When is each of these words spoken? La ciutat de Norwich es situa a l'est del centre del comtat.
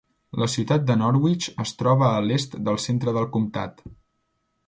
La 0.43 0.45
ciutat 0.53 0.85
de 0.87 0.95
Norwich 1.01 1.49
es 1.65 1.73
situa 1.73 2.07
a 2.09 2.23
l'est 2.29 2.57
del 2.69 2.81
centre 2.87 3.15
del 3.19 3.31
comtat. 3.37 3.85